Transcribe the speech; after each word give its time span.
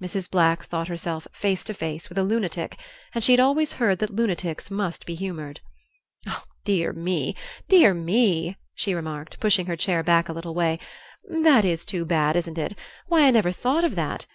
Mrs. 0.00 0.30
Black 0.30 0.66
thought 0.66 0.86
herself 0.86 1.26
face 1.32 1.64
to 1.64 1.74
face 1.74 2.08
with 2.08 2.16
a 2.16 2.22
lunatic, 2.22 2.78
and 3.12 3.24
she 3.24 3.32
had 3.32 3.40
always 3.40 3.72
heard 3.72 3.98
that 3.98 4.10
lunatics 4.14 4.70
must 4.70 5.04
be 5.04 5.16
humored. 5.16 5.58
"Dear 6.64 6.92
me, 6.92 7.34
dear 7.68 7.92
me," 7.92 8.56
she 8.76 8.94
remarked, 8.94 9.40
pushing 9.40 9.66
her 9.66 9.74
chair 9.74 10.04
back 10.04 10.28
a 10.28 10.32
little 10.32 10.54
way, 10.54 10.78
"that 11.42 11.64
is 11.64 11.84
too 11.84 12.04
bad, 12.04 12.36
isn't 12.36 12.56
it? 12.56 12.76
Why, 13.08 13.24
I 13.26 13.32
never 13.32 13.50
thought 13.50 13.82
of 13.82 13.96
that. 13.96 14.26